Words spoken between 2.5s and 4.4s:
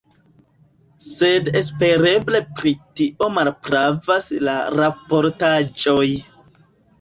pri tio malpravas